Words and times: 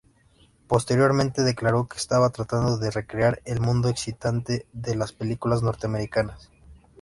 Posteriormente 0.67 1.43
declaró 1.43 1.87
que 1.87 1.97
estaba 1.97 2.31
tratando 2.31 2.79
de 2.79 2.89
recrear 2.89 3.39
el 3.45 3.59
mundo 3.61 3.87
excitante 3.87 4.65
de 4.73 4.95
las 4.95 5.11
películas 5.13 5.61
norteamericanas. 5.61 6.49